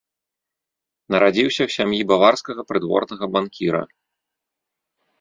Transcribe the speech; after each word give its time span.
Нарадзіўся 1.15 1.61
ў 1.67 1.75
сям'і 1.77 2.07
баварскага 2.13 2.61
прыдворнага 2.73 3.25
банкіра. 3.37 3.87